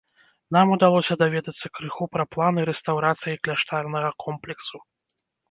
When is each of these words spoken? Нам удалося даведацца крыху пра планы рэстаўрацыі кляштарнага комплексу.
Нам 0.55 0.67
удалося 0.75 1.17
даведацца 1.23 1.67
крыху 1.79 2.07
пра 2.15 2.25
планы 2.37 2.65
рэстаўрацыі 2.71 3.37
кляштарнага 3.45 4.09
комплексу. 4.27 4.77